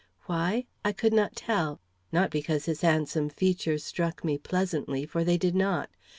Why? 0.25 0.65
I 0.83 0.93
could 0.93 1.13
not 1.13 1.35
tell. 1.35 1.79
Not 2.11 2.31
because 2.31 2.65
his 2.65 2.81
handsome 2.81 3.29
features 3.29 3.85
struck 3.85 4.23
me 4.23 4.39
pleasantly, 4.39 5.05
for 5.05 5.23
they 5.23 5.37
did 5.37 5.53
not. 5.53 5.91